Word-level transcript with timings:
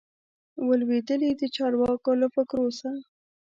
وه 0.65 0.75
لوېدلي 0.79 1.29
د 1.37 1.43
چارواکو 1.55 2.11
له 2.21 2.27
فکرو 2.35 2.67
سه 2.79 2.89